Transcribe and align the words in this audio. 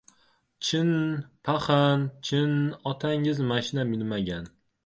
—Chin, 0.67 0.89
paxan, 1.49 2.01
chin, 2.31 2.57
otangiz 2.93 3.45
mashina 3.55 3.89
minmagan! 3.95 4.55